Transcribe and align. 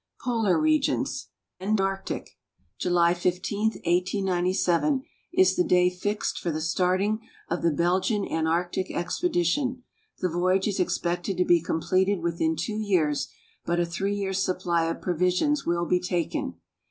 POLAR 0.21 0.57
RlXiIOXS 0.57 1.27
Antarctic. 1.59 2.31
July 2.79 3.13
15, 3.13 3.83
1897, 3.85 5.03
is 5.31 5.55
the 5.55 5.63
day 5.63 5.91
fixed 5.91 6.39
for 6.39 6.49
the 6.49 6.59
starting 6.59 7.19
of 7.51 7.61
the 7.61 7.69
Bel 7.69 7.99
gian 7.99 8.27
Antarctic 8.27 8.89
expedition. 8.89 9.83
The 10.17 10.27
voyage 10.29 10.67
is 10.67 10.79
expected 10.79 11.37
to 11.37 11.45
be 11.45 11.61
completed 11.61 12.23
within 12.23 12.55
two 12.55 12.79
years, 12.79 13.27
but 13.63 13.79
a 13.79 13.85
three 13.85 14.15
years' 14.15 14.43
supply 14.43 14.85
of 14.85 15.03
provisions 15.03 15.67
will 15.67 15.85
be 15.85 15.99
taken. 15.99 16.55